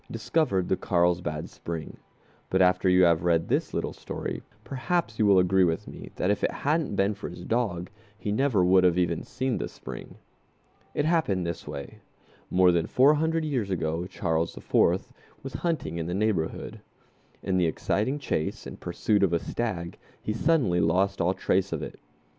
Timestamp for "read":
3.23-3.47